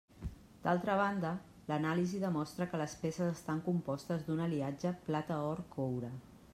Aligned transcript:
D'altra 0.61 0.93
banda, 1.01 1.33
l'anàlisi 1.71 2.21
demostrà 2.23 2.67
que 2.73 2.81
les 2.83 2.97
peces 3.05 3.31
estan 3.37 3.63
compostes 3.69 4.27
d'un 4.31 4.43
aliatge 4.49 4.99
plata-or-coure. 5.07 6.13